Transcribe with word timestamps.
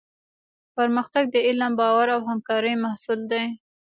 پرمختګ 0.75 1.23
د 1.31 1.35
علم، 1.47 1.71
باور 1.79 2.07
او 2.15 2.21
همکارۍ 2.29 2.75
محصول 2.83 3.19
دی. 3.31 3.45